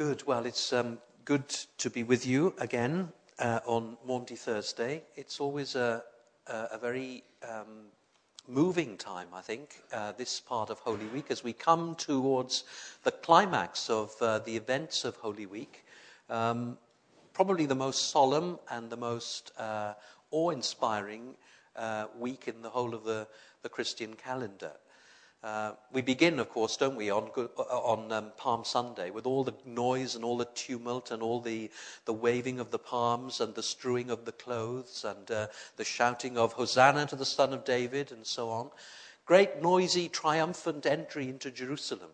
[0.00, 0.26] Good.
[0.26, 0.96] Well, it's um,
[1.26, 1.46] good
[1.76, 5.02] to be with you again uh, on Maundy Thursday.
[5.14, 6.02] It's always a,
[6.46, 7.90] a, a very um,
[8.48, 12.64] moving time, I think, uh, this part of Holy Week, as we come towards
[13.02, 15.84] the climax of uh, the events of Holy Week.
[16.30, 16.78] Um,
[17.34, 19.92] probably the most solemn and the most uh,
[20.30, 21.34] awe inspiring
[21.76, 23.28] uh, week in the whole of the,
[23.62, 24.72] the Christian calendar.
[25.42, 29.42] Uh, we begin, of course, don't we, on, uh, on um, Palm Sunday with all
[29.42, 31.70] the noise and all the tumult and all the,
[32.04, 35.46] the waving of the palms and the strewing of the clothes and uh,
[35.78, 38.68] the shouting of Hosanna to the Son of David and so on.
[39.24, 42.10] Great, noisy, triumphant entry into Jerusalem.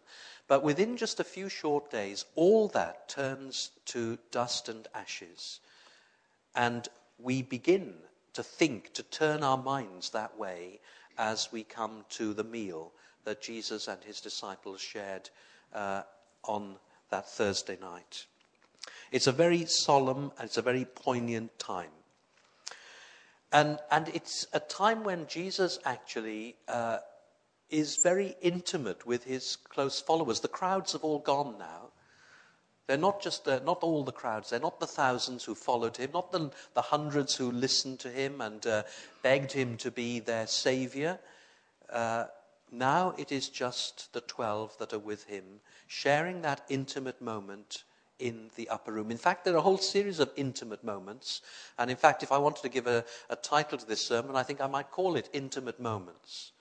[0.47, 5.59] But within just a few short days, all that turns to dust and ashes.
[6.55, 6.87] And
[7.19, 7.95] we begin
[8.35, 10.79] to think, to turn our minds that way
[11.19, 12.93] as we come to the meal
[13.27, 15.29] that Jesus and his disciples shared
[15.75, 16.03] uh,
[16.45, 16.77] on
[17.11, 18.25] that Thursday night.
[19.13, 21.91] It's a very solemn and it's a very poignant time.
[23.53, 26.99] And, and it's a time when Jesus actually uh,
[27.69, 30.41] is very intimate with his close followers.
[30.41, 31.91] The crowds have all gone now.
[32.87, 34.51] They're not just not all the crowds.
[34.51, 38.41] They're not the thousands who followed him, not the, the hundreds who listened to him
[38.41, 38.85] and uh,
[39.23, 41.19] begged him to be their savior.
[41.91, 42.27] Uh,
[42.71, 47.85] now it is just the 12 that are with him, sharing that intimate moment
[48.19, 49.11] in the upper room.
[49.11, 51.43] In fact, there are a whole series of intimate moments.
[51.79, 54.43] And in fact, if I wanted to give a, a title to this sermon, I
[54.43, 56.53] think I might call it Intimate Moments.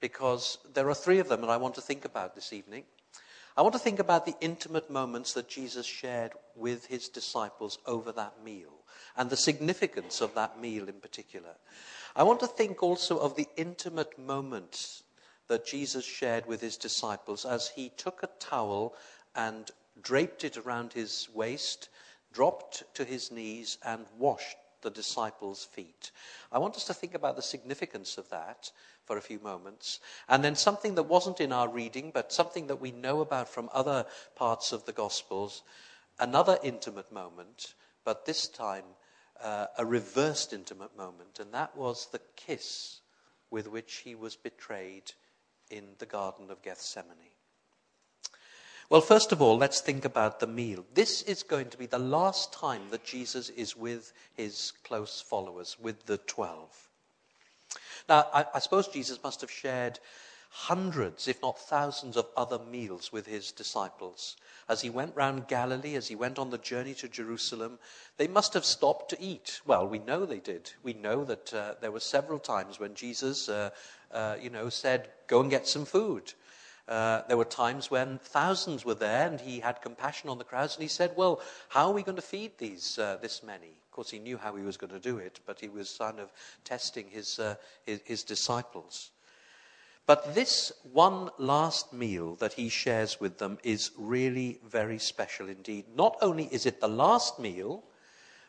[0.00, 2.84] Because there are three of them that I want to think about this evening.
[3.56, 8.10] I want to think about the intimate moments that Jesus shared with his disciples over
[8.12, 8.72] that meal
[9.16, 11.54] and the significance of that meal in particular.
[12.16, 15.02] I want to think also of the intimate moments
[15.52, 18.96] that Jesus shared with his disciples as he took a towel
[19.34, 21.90] and draped it around his waist,
[22.32, 26.10] dropped to his knees, and washed the disciples' feet.
[26.50, 28.72] I want us to think about the significance of that
[29.04, 30.00] for a few moments.
[30.26, 33.68] And then something that wasn't in our reading, but something that we know about from
[33.74, 35.64] other parts of the Gospels,
[36.18, 37.74] another intimate moment,
[38.06, 38.84] but this time
[39.38, 43.00] uh, a reversed intimate moment, and that was the kiss
[43.50, 45.12] with which he was betrayed
[45.72, 47.16] in the Garden of Gethsemane.
[48.90, 50.84] Well, first of all, let's think about the meal.
[50.92, 55.78] This is going to be the last time that Jesus is with his close followers,
[55.80, 56.90] with the twelve.
[58.06, 59.98] Now, I, I, suppose Jesus must have shared
[60.54, 64.36] hundreds, if not thousands, of other meals with his disciples.
[64.68, 67.78] As he went round Galilee, as he went on the journey to Jerusalem,
[68.18, 69.62] they must have stopped to eat.
[69.64, 70.70] Well, we know they did.
[70.82, 73.70] We know that uh, there were several times when Jesus uh,
[74.12, 76.34] uh, you know, said, Go and get some food.
[76.86, 80.74] Uh, there were times when thousands were there and he had compassion on the crowds
[80.74, 83.68] and he said, Well, how are we going to feed these, uh, this many?
[83.68, 86.20] Of course, he knew how he was going to do it, but he was kind
[86.20, 86.30] of
[86.64, 87.54] testing his, uh,
[87.86, 89.11] his, his disciples.
[90.06, 95.84] But this one last meal that he shares with them is really very special indeed.
[95.94, 97.84] Not only is it the last meal,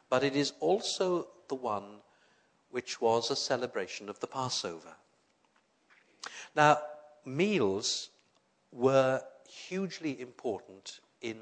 [0.10, 2.02] but it is also the one
[2.72, 4.96] which was a celebration of the Passover.
[6.56, 6.80] Now,
[7.26, 8.10] meals
[8.72, 11.38] were hugely important in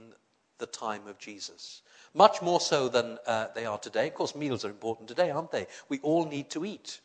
[0.58, 1.82] the time of Jesus.
[2.14, 4.08] Much more so than uh, they are today.
[4.08, 5.68] Of course, meals are important today, aren't they?
[5.88, 7.00] We all need to eat.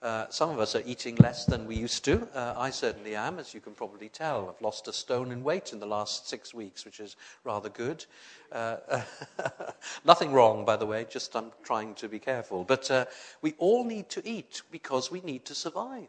[0.00, 2.28] Uh, some of us are eating less than we used to.
[2.32, 4.48] Uh, I certainly am, as you can probably tell.
[4.48, 8.04] I've lost a stone in weight in the last six weeks, which is rather good.
[8.52, 8.76] Uh,
[10.04, 12.62] nothing wrong, by the way, just I'm trying to be careful.
[12.62, 13.06] But uh,
[13.42, 16.08] we all need to eat because we need to survive.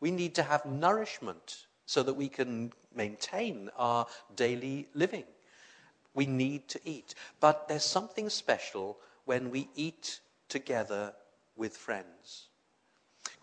[0.00, 5.24] We need to have nourishment so that we can maintain our daily living.
[6.14, 7.14] We need to eat.
[7.38, 11.12] But there's something special when we eat together
[11.54, 12.48] with friends.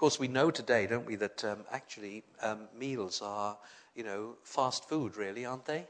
[0.01, 3.55] Course, we know today, don't we, that um, actually um, meals are,
[3.95, 5.85] you know, fast food, really, aren't they?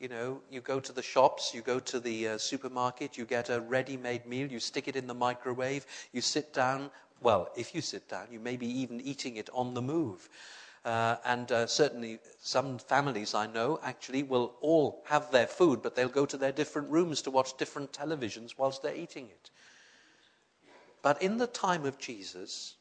[0.00, 3.50] You know, you go to the shops, you go to the uh, supermarket, you get
[3.50, 7.72] a ready made meal, you stick it in the microwave, you sit down well, if
[7.72, 10.28] you sit down, you may be even eating it on the move.
[10.84, 15.94] Uh, and uh, certainly, some families I know actually will all have their food, but
[15.94, 19.50] they'll go to their different rooms to watch different televisions whilst they're eating it.
[21.00, 22.74] But in the time of Jesus,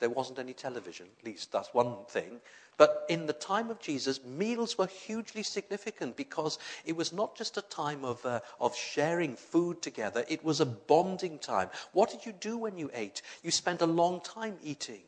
[0.00, 2.40] there wasn't any television, at least that's one thing.
[2.78, 7.56] But in the time of Jesus, meals were hugely significant because it was not just
[7.56, 11.70] a time of, uh, of sharing food together, it was a bonding time.
[11.92, 13.22] What did you do when you ate?
[13.42, 15.02] You spent a long time eating,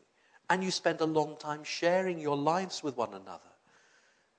[0.49, 3.41] and you spent a long time sharing your lives with one another.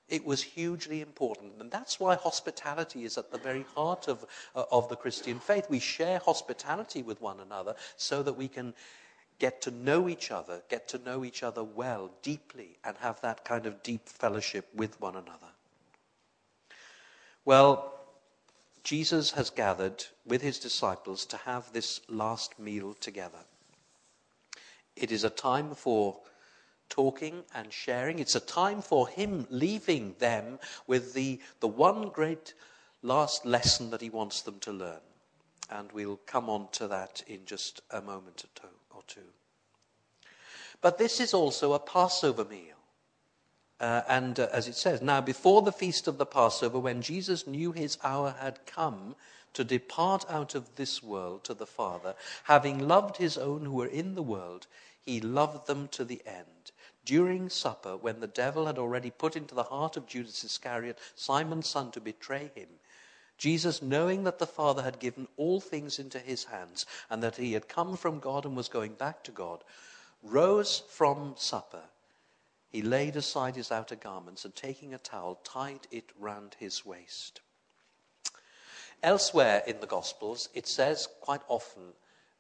[0.09, 1.53] It was hugely important.
[1.61, 4.27] And that's why hospitality is at the very heart of,
[4.57, 5.71] uh, of the Christian faith.
[5.71, 8.75] We share hospitality with one another so that we can
[9.41, 13.45] get to know each other, get to know each other well, deeply, and have that
[13.45, 15.49] kind of deep fellowship with one another.
[17.45, 17.95] Well,
[18.85, 23.41] Jesus has gathered with his disciples to have this last meal together.
[24.95, 26.19] It is a time for
[26.89, 28.19] talking and sharing.
[28.19, 32.53] It's a time for him leaving them with the, the one great
[33.03, 35.01] last lesson that he wants them to learn.
[35.71, 38.80] And we'll come on to that in just a moment or two.
[40.81, 42.77] But this is also a Passover meal.
[43.79, 47.47] Uh, and uh, as it says, now before the feast of the Passover, when Jesus
[47.47, 49.15] knew his hour had come
[49.55, 52.15] to depart out of this world to the Father,
[52.45, 54.67] having loved his own who were in the world,
[55.01, 56.73] he loved them to the end.
[57.05, 61.69] During supper, when the devil had already put into the heart of Judas Iscariot, Simon's
[61.69, 62.69] son, to betray him,
[63.41, 67.55] Jesus, knowing that the Father had given all things into his hands, and that he
[67.55, 69.65] had come from God and was going back to God,
[70.23, 71.81] rose from supper
[72.71, 77.41] he laid aside his outer garments and taking a towel, tied it round his waist.
[79.03, 81.95] Elsewhere in the Gospels, it says quite often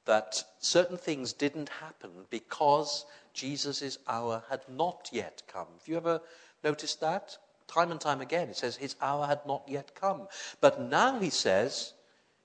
[0.05, 5.67] that certain things didn't happen because Jesus' hour had not yet come.
[5.79, 6.21] Have you ever
[6.63, 7.37] noticed that?
[7.71, 10.27] Time and time again, it says his hour had not yet come.
[10.61, 11.93] But now he says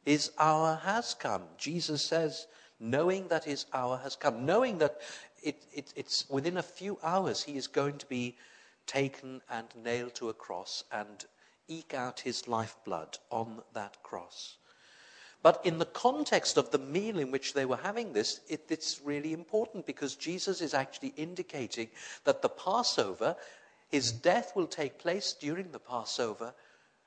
[0.06, 1.42] his hour has come.
[1.57, 2.45] Jesus says,
[2.80, 5.01] knowing that his hour has come, knowing that
[5.42, 8.36] it, it, it's within a few hours he is going to be
[8.86, 11.25] taken and nailed to a cross and
[11.68, 14.57] eke out his lifeblood on that cross.
[15.42, 19.01] But in the context of the meal in which they were having this, it, it's
[19.04, 21.89] really important because Jesus is actually indicating
[22.25, 23.36] that the Passover,
[23.95, 26.53] his death will take place during the Passover,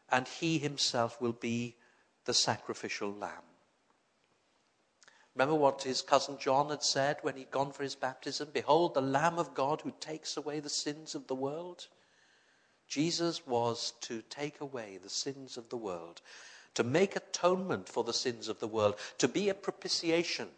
[0.09, 1.77] and he himself will be
[2.25, 3.45] the sacrificial lamb.
[5.35, 8.49] Remember what his cousin John had said when he'd gone for his baptism?
[8.55, 11.89] Behold, the Lamb of God who takes away the sins of the world.
[12.87, 16.23] Jesus was to take away the sins of the world,
[16.73, 20.49] to make atonement for the sins of the world, to be a propitiation.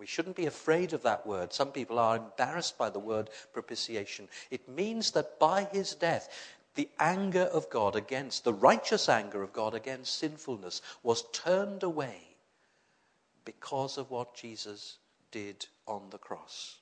[0.00, 1.52] We shouldn't be afraid of that word.
[1.52, 4.28] Some people are embarrassed by the word propitiation.
[4.50, 6.30] It means that by his death,
[6.74, 12.16] the anger of God against, the righteous anger of God against sinfulness was turned away
[13.44, 14.96] because of what Jesus
[15.32, 16.78] did on the cross.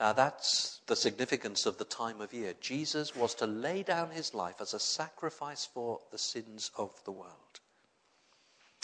[0.00, 2.54] Now, that's the significance of the time of year.
[2.58, 7.12] Jesus was to lay down his life as a sacrifice for the sins of the
[7.12, 7.60] world.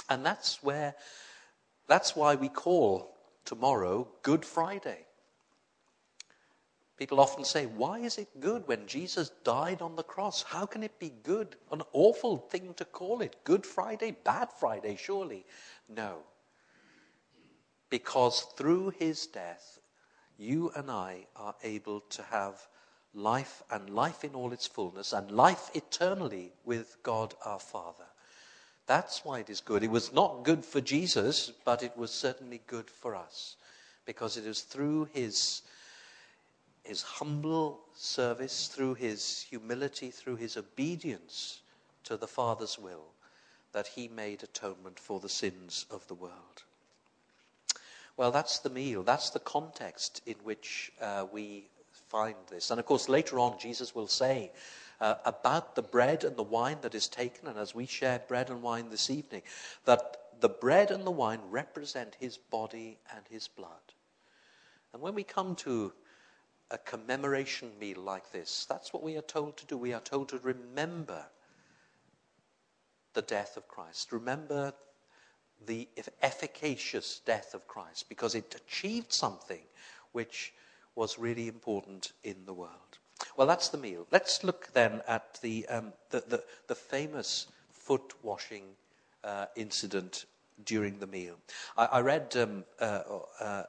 [0.09, 0.95] And that's where,
[1.89, 5.07] that's why we call tomorrow Good Friday.
[6.99, 10.43] People often say, why is it good when Jesus died on the cross?
[10.43, 11.55] How can it be good?
[11.71, 13.37] An awful thing to call it.
[13.45, 15.47] Good Friday, bad Friday, surely.
[15.89, 16.19] No.
[17.89, 19.79] Because through his death,
[20.37, 22.67] you and I are able to have
[23.15, 28.07] life and life in all its fullness and life eternally with God our Father.
[28.89, 29.85] That's why it is good.
[29.85, 33.57] It was not good for Jesus, but it was certainly good for us
[34.07, 35.63] because it is through his
[36.85, 41.61] his humble service, through his humility, through his obedience
[42.05, 43.05] to the Father's will,
[43.73, 46.63] that he made atonement for the sins of the world.
[48.17, 49.03] Well, that's the meal.
[49.03, 51.69] That's the context in which uh, we
[52.09, 52.71] find this.
[52.71, 54.51] And of course, later on, Jesus will say
[55.01, 58.51] uh, about the bread and the wine that is taken, and as we share bread
[58.51, 59.43] and wine this evening,
[59.85, 63.95] that the bread and the wine represent his body and his blood.
[64.93, 65.93] And when we come to
[66.71, 68.67] a commemoration meal like this.
[68.69, 69.79] That's what we are told to do.
[69.79, 71.25] We are told to remember
[73.15, 74.13] the death of Christ.
[74.13, 74.73] Remember
[75.67, 75.89] the
[76.23, 79.63] efficacious death of Christ because it achieved something
[80.13, 80.53] which
[80.95, 82.88] was really important in the world.
[83.37, 84.07] Well, that's the meal.
[84.11, 88.65] Let's look then at the, um, the, the, the, famous foot washing
[89.25, 90.27] uh, incident
[90.65, 91.37] during the meal.
[91.77, 93.03] I, I read um, uh,
[93.41, 93.63] uh,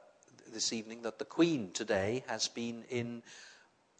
[0.52, 3.22] this evening that the Queen today has been in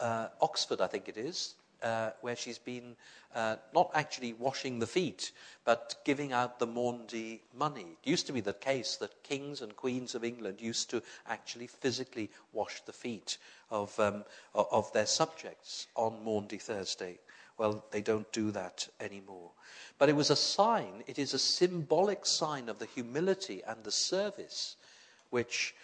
[0.00, 2.96] uh, Oxford, I think it is, uh, where she's been
[3.34, 5.32] uh, not actually washing the feet,
[5.64, 7.96] but giving out the Maundy money.
[8.02, 11.66] It used to be the case that kings and queens of England used to actually
[11.66, 13.38] physically wash the feet
[13.70, 17.18] of, um, of their subjects on Maundy Thursday.
[17.56, 19.50] Well, they don't do that anymore.
[19.98, 23.92] But it was a sign, it is a symbolic sign of the humility and the
[23.92, 24.76] service
[25.28, 25.74] which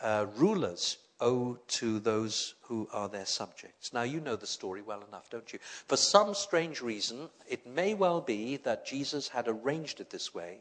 [0.00, 3.92] uh, rulers owe to those who are their subjects.
[3.92, 5.58] Now, you know the story well enough, don't you?
[5.62, 10.58] For some strange reason, it may well be that Jesus had arranged it this way.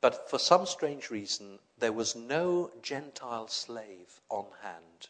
[0.00, 5.08] But for some strange reason, there was no Gentile slave on hand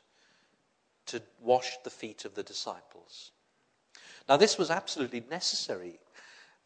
[1.07, 3.31] to wash the feet of the disciples.
[4.29, 5.99] Now, this was absolutely necessary,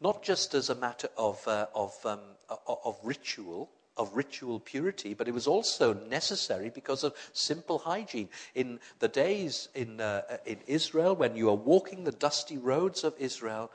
[0.01, 2.19] not just as a matter of, uh, of, um,
[2.67, 8.29] of ritual, of ritual purity, but it was also necessary because of simple hygiene.
[8.55, 13.13] In the days in, uh, in Israel, when you are walking the dusty roads of
[13.19, 13.71] Israel,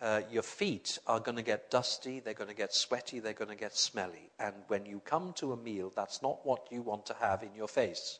[0.00, 3.50] uh, your feet are going to get dusty, they're going to get sweaty, they're going
[3.50, 4.30] to get smelly.
[4.40, 7.54] And when you come to a meal, that's not what you want to have in
[7.54, 8.18] your face.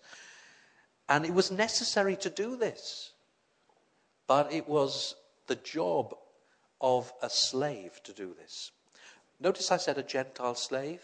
[1.09, 3.11] And it was necessary to do this.
[4.29, 5.17] But it was
[5.49, 6.15] the job
[6.81, 8.71] of a slave to do this.
[9.41, 11.03] Notice I said a Gentile slave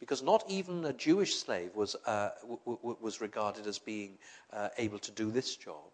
[0.00, 4.18] because not even a Jewish slave was, uh, w- w- was regarded as being
[4.52, 5.90] uh, able to do this job.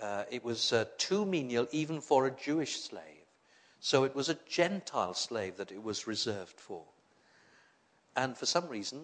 [0.00, 3.04] Uh, it was uh, too menial even for a Jewish slave.
[3.80, 6.82] So it was a Gentile slave that it was reserved for.
[8.16, 9.02] And for some reason,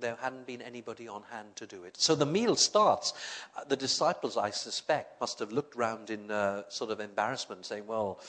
[0.00, 1.96] there hadn't been anybody on hand to do it.
[1.96, 3.14] So the meal starts.
[3.56, 7.86] Uh, the disciples, I suspect, must have looked round in uh, sort of embarrassment, saying,
[7.86, 8.20] Well,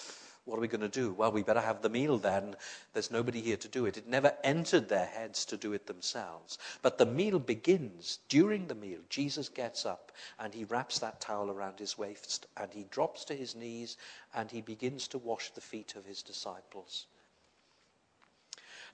[0.50, 1.14] what are we going to do?
[1.14, 2.56] Well, we better have the meal then.
[2.94, 3.98] There's nobody here to do it.
[3.98, 6.58] It never entered their heads to do it themselves.
[6.82, 8.20] But the meal begins.
[8.28, 12.74] During the meal, Jesus gets up and he wraps that towel around his waist and
[12.74, 13.98] he drops to his knees
[14.34, 17.06] and he begins to wash the feet of his disciples.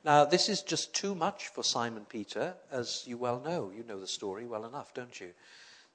[0.03, 3.71] Now, this is just too much for Simon Peter, as you well know.
[3.75, 5.31] You know the story well enough, don't you?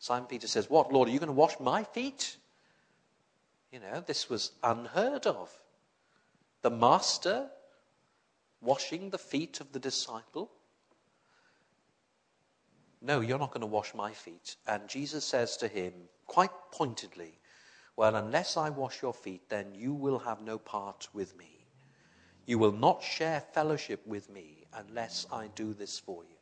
[0.01, 2.37] Simon Peter says, What, Lord, are you going to wash my feet?
[3.73, 5.51] You know, this was unheard of.
[6.63, 7.49] The master
[8.61, 10.51] washing the feet of the disciple.
[13.01, 14.57] No, you're not going to wash my feet.
[14.67, 15.93] And Jesus says to him,
[16.27, 17.39] quite pointedly,
[17.97, 21.67] Well, unless I wash your feet, then you will have no part with me.
[22.47, 26.40] You will not share fellowship with me unless I do this for you.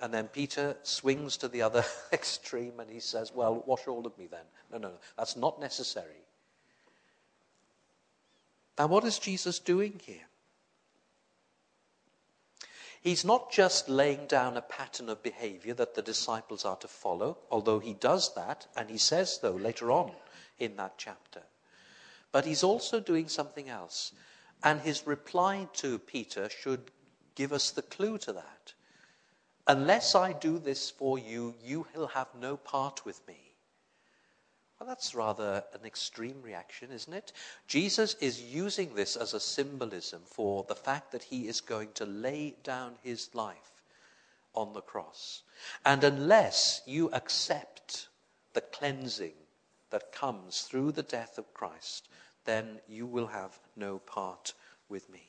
[0.00, 4.16] And then Peter swings to the other extreme and he says, Well, wash all of
[4.18, 4.44] me then.
[4.72, 6.24] No, no, no, that's not necessary.
[8.78, 10.26] Now, what is Jesus doing here?
[13.00, 17.36] He's not just laying down a pattern of behavior that the disciples are to follow,
[17.50, 20.12] although he does that, and he says, though, later on
[20.58, 21.42] in that chapter.
[22.32, 24.12] But he's also doing something else.
[24.62, 26.90] And his reply to Peter should
[27.34, 28.73] give us the clue to that.
[29.66, 33.38] Unless I do this for you, you will have no part with me.
[34.78, 37.32] Well, that's rather an extreme reaction, isn't it?
[37.66, 42.04] Jesus is using this as a symbolism for the fact that he is going to
[42.04, 43.82] lay down his life
[44.54, 45.42] on the cross.
[45.86, 48.08] And unless you accept
[48.52, 49.34] the cleansing
[49.90, 52.08] that comes through the death of Christ,
[52.44, 54.52] then you will have no part
[54.88, 55.28] with me.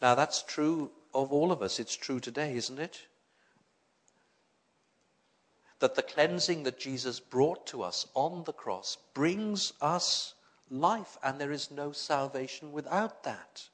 [0.00, 1.78] Now, that's true of all of us.
[1.78, 3.06] It's true today, isn't it?
[5.80, 10.34] That the cleansing that Jesus brought to us on the cross brings us
[10.70, 13.68] life, and there is no salvation without that.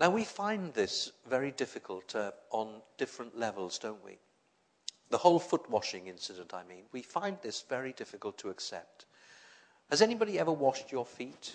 [0.00, 4.18] Now, we find this very difficult uh, on different levels, don't we?
[5.10, 9.04] The whole foot washing incident, I mean, we find this very difficult to accept.
[9.90, 11.54] Has anybody ever washed your feet?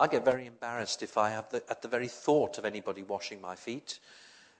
[0.00, 3.40] I get very embarrassed if I have the, at the very thought of anybody washing
[3.40, 3.98] my feet.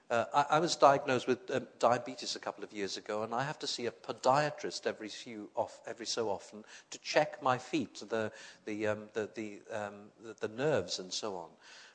[0.09, 3.43] Uh, I, I, was diagnosed with um, diabetes a couple of years ago, and I
[3.43, 8.01] have to see a podiatrist every few off, every so often to check my feet,
[8.07, 8.31] the
[8.65, 11.49] the um, the, the, um, the, the nerves and so on.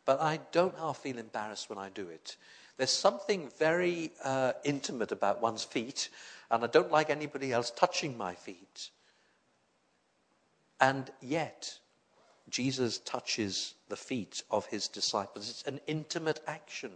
[0.05, 2.37] But I don't half feel embarrassed when I do it.
[2.77, 6.11] There's something very uh, intimate about one's feet,
[6.51, 8.91] and I don't like anybody else touching my feet.
[10.81, 11.79] And yet,
[12.52, 15.49] Jesus touches the feet of his disciples.
[15.49, 16.92] It's an intimate action.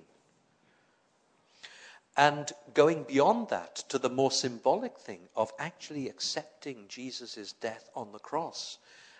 [2.14, 8.12] And going beyond that to the more symbolic thing of actually accepting Jesus' death on
[8.12, 8.76] the cross,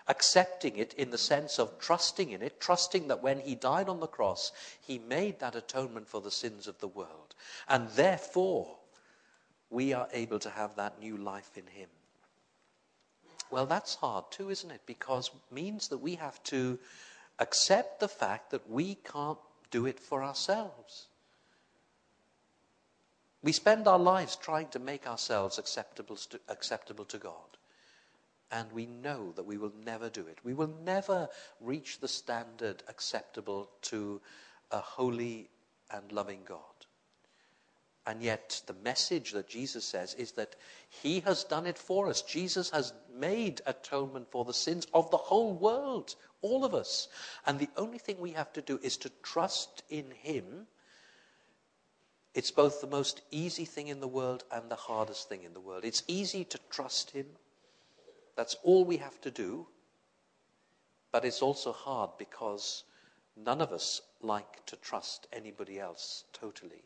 [0.08, 4.00] accepting it in the sense of trusting in it, trusting that when he died on
[4.00, 7.34] the cross, he made that atonement for the sins of the world.
[7.66, 8.76] And therefore,
[9.70, 11.88] we are able to have that new life in him.
[13.50, 14.82] Well, that's hard too, isn't it?
[14.86, 16.78] Because it means that we have to
[17.38, 19.38] accept the fact that we can't
[19.70, 21.06] do it for ourselves.
[23.42, 27.56] We spend our lives trying to make ourselves acceptable to, acceptable to God.
[28.50, 30.38] And we know that we will never do it.
[30.44, 31.28] We will never
[31.60, 34.20] reach the standard acceptable to
[34.70, 35.48] a holy
[35.90, 36.75] and loving God.
[38.06, 40.54] And yet, the message that Jesus says is that
[40.88, 42.22] He has done it for us.
[42.22, 47.08] Jesus has made atonement for the sins of the whole world, all of us.
[47.46, 50.68] And the only thing we have to do is to trust in Him.
[52.32, 55.60] It's both the most easy thing in the world and the hardest thing in the
[55.60, 55.84] world.
[55.84, 57.26] It's easy to trust Him.
[58.36, 59.66] That's all we have to do.
[61.10, 62.84] But it's also hard because
[63.36, 66.84] none of us like to trust anybody else totally.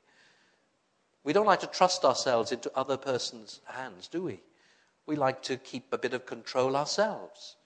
[1.23, 4.41] We don't like to trust ourselves into other person's hands, do we?
[5.07, 7.57] We like to keep a bit of control ourselves.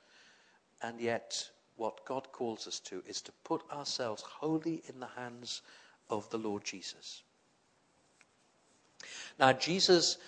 [0.83, 5.63] And yet, what God calls us to is to put ourselves wholly in the hands
[6.11, 7.23] of the Lord Jesus.
[9.39, 10.19] Now, Jesus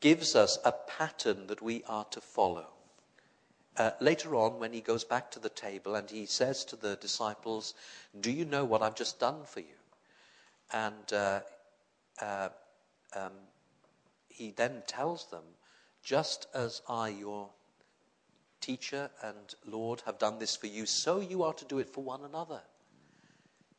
[0.00, 2.66] gives us a pattern that we are to follow.
[3.76, 6.96] Uh, later on, when he goes back to the table and he says to the
[6.96, 7.74] disciples,
[8.20, 9.66] Do you know what I've just done for you?
[10.72, 11.40] And uh,
[12.20, 12.48] uh,
[13.16, 13.32] um,
[14.28, 15.42] he then tells them,
[16.02, 17.48] Just as I, your
[18.60, 22.04] teacher and Lord, have done this for you, so you are to do it for
[22.04, 22.60] one another.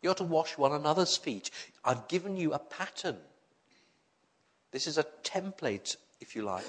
[0.01, 1.51] You are to wash one another's feet.
[1.83, 3.17] I've given you a pattern.
[4.71, 6.65] This is a template, if you like,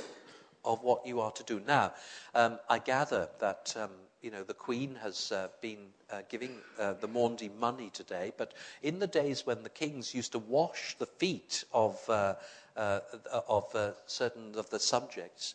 [0.65, 1.61] of what you are to do.
[1.67, 1.93] Now,
[2.35, 3.91] um, I gather that um,
[4.23, 5.79] you know the Queen has uh, been
[6.11, 10.33] uh, giving uh, the Maundy money today, but in the days when the kings used
[10.33, 12.35] to wash the feet of uh,
[12.77, 13.01] uh,
[13.49, 15.55] of uh, certain of the subjects,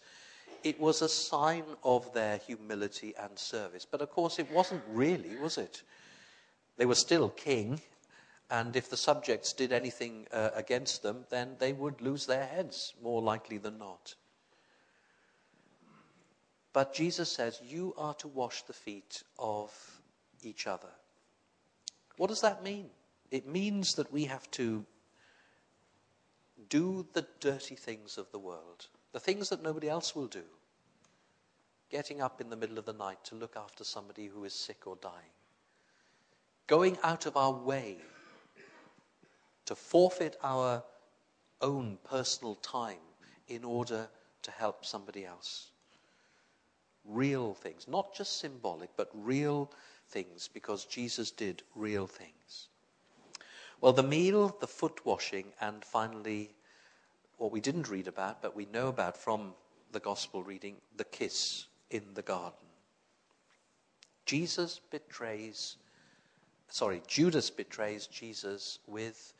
[0.63, 3.85] it was a sign of their humility and service.
[3.89, 5.83] But of course, it wasn't really, was it?
[6.77, 7.81] They were still king,
[8.49, 13.21] and if the subjects did anything against them, then they would lose their heads, more
[13.21, 14.15] likely than not.
[16.73, 19.71] But Jesus says, You are to wash the feet of
[20.41, 20.89] each other.
[22.17, 22.89] What does that mean?
[23.31, 24.85] It means that we have to
[26.69, 30.43] do the dirty things of the world, the things that nobody else will do.
[31.89, 34.87] Getting up in the middle of the night to look after somebody who is sick
[34.87, 35.33] or dying.
[36.65, 37.97] Going out of our way
[39.65, 40.83] to forfeit our
[41.61, 42.97] own personal time
[43.47, 44.07] in order
[44.41, 45.69] to help somebody else
[47.05, 49.71] real things, not just symbolic, but real
[50.09, 52.69] things, because Jesus did real things.
[53.81, 56.53] Well, the meal, the foot washing, and finally,
[57.37, 59.53] what we didn't read about, but we know about from
[59.91, 62.57] the gospel reading, the kiss in the garden.
[64.25, 65.75] Jesus betrays,
[66.69, 69.33] sorry, Judas betrays Jesus with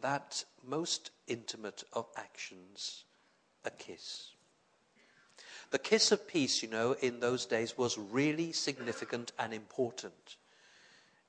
[0.00, 3.04] that most intimate of actions,
[3.64, 4.30] a kiss.
[5.72, 10.36] The kiss of peace, you know, in those days was really significant and important.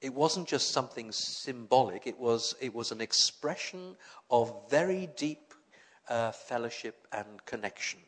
[0.02, 3.96] It wasn't just something symbolic, it was, it was an expression
[4.30, 5.54] of very deep
[6.10, 8.02] uh, fellowship and connection.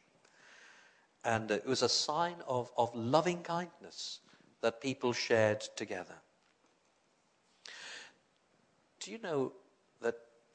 [1.23, 4.19] And it was a sign of, of loving kindness
[4.59, 6.15] that people shared together.
[8.99, 9.53] Do you know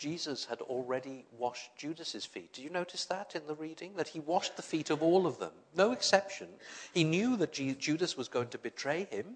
[0.01, 2.55] Jesus had already washed Judas's feet.
[2.55, 3.93] Do you notice that in the reading?
[3.97, 6.49] That he washed the feet of all of them, no exception.
[6.95, 9.35] He knew that Judas was going to betray him,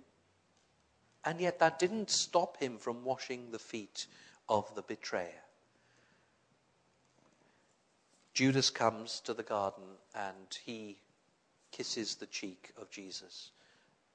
[1.23, 4.07] and yet that didn't stop him from washing the feet
[4.49, 5.43] of the betrayer.
[8.33, 10.97] Judas comes to the garden and he
[11.73, 13.51] kisses the cheek of Jesus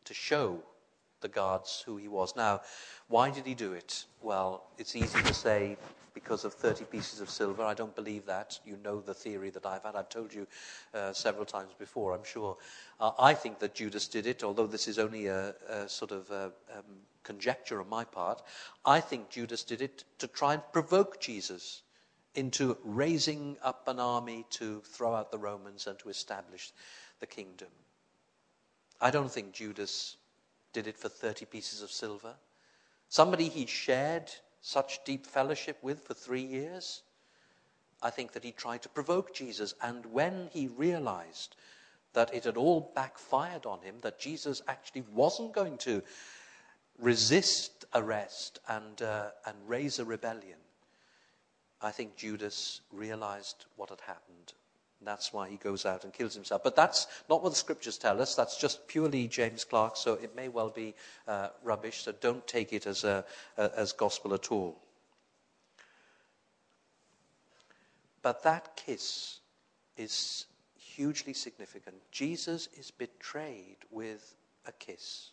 [0.05, 0.63] to show
[1.21, 2.35] the guards who he was.
[2.35, 2.61] Now,
[3.07, 4.05] why did he do it?
[4.21, 5.77] Well, it's easy to say
[6.13, 7.63] because of 30 pieces of silver.
[7.63, 8.59] I don't believe that.
[8.65, 9.95] You know the theory that I've had.
[9.95, 10.47] I've told you
[10.93, 12.57] uh, several times before, I'm sure.
[12.99, 16.29] Uh, I think that Judas did it, although this is only a, a sort of
[16.31, 16.83] a, um,
[17.23, 18.41] conjecture on my part.
[18.85, 21.83] I think Judas did it to try and provoke Jesus
[22.35, 26.71] into raising up an army to throw out the Romans and to establish
[27.19, 27.69] the kingdom.
[29.01, 30.17] I don't think Judas
[30.73, 32.35] did it for 30 pieces of silver.
[33.07, 37.01] Somebody he shared such deep fellowship with for three years.
[38.01, 39.73] I think that he tried to provoke Jesus.
[39.81, 41.55] And when he realized
[42.13, 46.01] that it had all backfired on him, that Jesus actually wasn't going to
[46.97, 50.57] resist arrest and, uh, and raise a rebellion,
[51.81, 54.53] I think Judas realized what had happened
[55.07, 56.63] that's why he goes out and kills himself.
[56.63, 58.35] But that's not what the scriptures tell us.
[58.35, 60.93] That's just purely James Clarke, so it may well be
[61.27, 62.03] uh, rubbish.
[62.03, 63.23] So don't take it as, a,
[63.57, 64.81] as gospel at all.
[68.21, 69.39] But that kiss
[69.95, 71.95] is hugely significant.
[72.11, 74.35] Jesus is betrayed with
[74.65, 75.31] a kiss.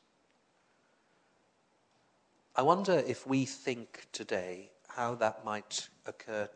[2.55, 6.49] I wonder if we think today how that might occur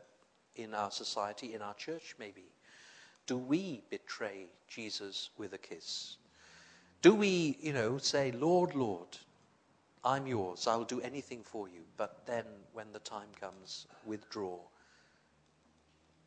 [0.56, 2.44] in our society, in our church, maybe.
[3.30, 6.16] Do we betray Jesus with a kiss?
[7.00, 9.06] Do we, you know, say, Lord, Lord,
[10.04, 14.58] I'm yours, I'll do anything for you, but then when the time comes, withdraw?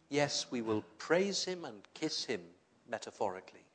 [0.08, 2.40] Yes, we will praise him and kiss him
[2.90, 3.66] metaphorically,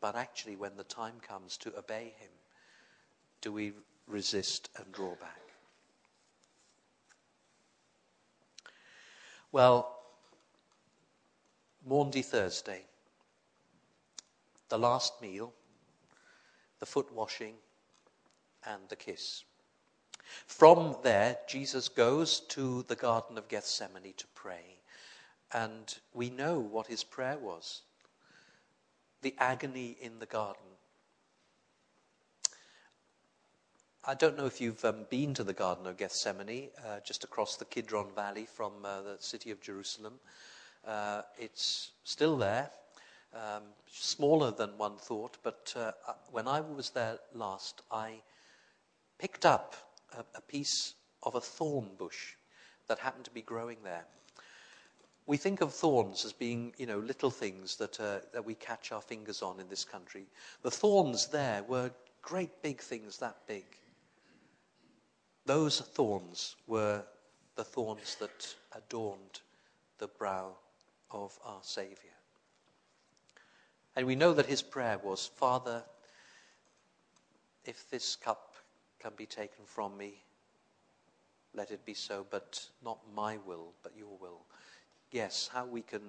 [0.00, 2.30] but actually, when the time comes to obey him,
[3.42, 3.74] do we
[4.06, 5.42] resist and draw back?
[9.52, 9.95] Well,
[11.88, 12.82] Maundy Thursday,
[14.68, 15.52] the last meal,
[16.80, 17.54] the foot washing,
[18.66, 19.44] and the kiss.
[20.46, 24.80] From there, Jesus goes to the Garden of Gethsemane to pray.
[25.52, 27.82] And we know what his prayer was
[29.22, 30.62] the agony in the garden.
[34.04, 37.56] I don't know if you've um, been to the Garden of Gethsemane, uh, just across
[37.56, 40.20] the Kidron Valley from uh, the city of Jerusalem.
[40.86, 42.70] Uh, it's still there,
[43.34, 48.20] um, smaller than one thought, but uh, uh, when I was there last, I
[49.18, 49.74] picked up
[50.16, 50.94] a, a piece
[51.24, 52.34] of a thorn bush
[52.86, 54.04] that happened to be growing there.
[55.26, 58.92] We think of thorns as being, you know, little things that, uh, that we catch
[58.92, 60.26] our fingers on in this country.
[60.62, 61.90] The thorns there were
[62.22, 63.64] great big things that big.
[65.46, 67.02] Those thorns were
[67.56, 69.40] the thorns that adorned
[69.98, 70.54] the brow
[71.10, 72.12] of our Saviour.
[73.94, 75.82] And we know that his prayer was, Father,
[77.64, 78.54] if this cup
[79.00, 80.22] can be taken from me,
[81.54, 84.42] let it be so, but not my will, but your will.
[85.10, 86.02] Yes, how we can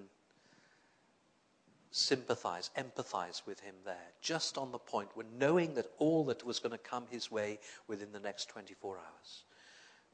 [1.92, 6.60] sympathize, empathize with him there, just on the point when knowing that all that was
[6.60, 9.44] going to come his way within the next 24 hours.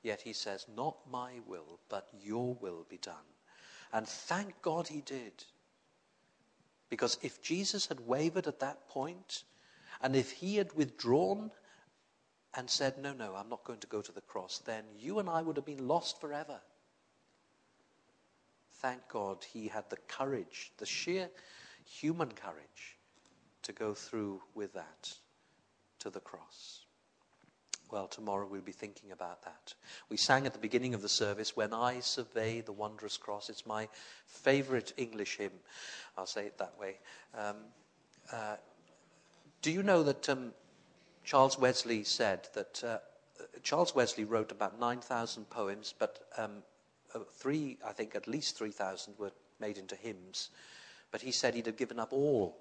[0.03, 3.15] Yet he says, Not my will, but your will be done.
[3.93, 5.45] And thank God he did.
[6.89, 9.43] Because if Jesus had wavered at that point,
[10.01, 11.51] and if he had withdrawn
[12.55, 15.29] and said, No, no, I'm not going to go to the cross, then you and
[15.29, 16.59] I would have been lost forever.
[18.81, 21.29] Thank God he had the courage, the sheer
[21.85, 22.97] human courage
[23.61, 25.13] to go through with that
[25.99, 26.82] to the cross.
[27.93, 29.75] Well, tomorrow we'll be thinking about that.
[30.09, 33.51] We sang at the beginning of the service, When I Survey the Wondrous Cross.
[33.51, 33.87] It's my
[34.25, 35.51] favorite English hymn.
[36.17, 36.95] I'll say it that way.
[37.37, 37.57] Um,
[38.31, 38.55] uh,
[39.61, 40.53] do you know that um,
[41.23, 42.97] Charles Wesley said that uh,
[43.61, 46.63] Charles Wesley wrote about 9,000 poems, but um,
[47.13, 50.49] uh, three, I think at least 3,000 were made into hymns.
[51.11, 52.57] But he said he'd have given up all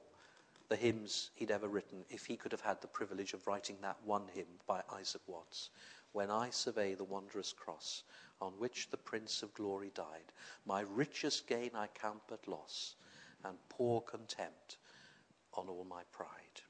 [0.72, 3.98] the hymns he'd ever written if he could have had the privilege of writing that
[4.06, 5.68] one hymn by Isaac Watts.
[6.12, 8.04] When I survey the wondrous cross
[8.40, 10.32] on which the Prince of Glory died,
[10.64, 12.94] my richest gain I count but loss
[13.44, 14.78] and pour contempt
[15.52, 16.61] on all my pride.